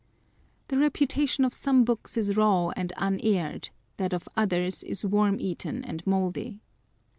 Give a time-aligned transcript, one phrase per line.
[0.69, 5.85] The reputation of some books is raw and unaired: that of others is worm eaten
[5.85, 6.59] and mouldy.